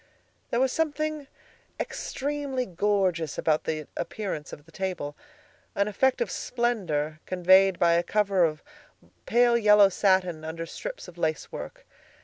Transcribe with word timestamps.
There 0.49 0.59
was 0.59 0.71
something 0.71 1.27
extremely 1.79 2.65
gorgeous 2.65 3.37
about 3.37 3.65
the 3.65 3.85
appearance 3.95 4.51
of 4.51 4.65
the 4.65 4.71
table, 4.71 5.15
an 5.75 5.87
effect 5.87 6.21
of 6.21 6.31
splendor 6.31 7.19
conveyed 7.27 7.77
by 7.77 7.93
a 7.93 8.01
cover 8.01 8.43
of 8.43 8.63
pale 9.27 9.55
yellow 9.55 9.89
satin 9.89 10.43
under 10.43 10.65
strips 10.65 11.07
of 11.07 11.19
lace 11.19 11.51
work. 11.51 11.85